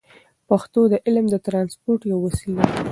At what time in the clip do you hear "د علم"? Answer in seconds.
0.91-1.25